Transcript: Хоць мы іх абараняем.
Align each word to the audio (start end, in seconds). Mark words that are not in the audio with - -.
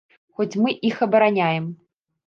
Хоць 0.39 0.59
мы 0.63 0.73
іх 0.91 1.05
абараняем. 1.09 1.73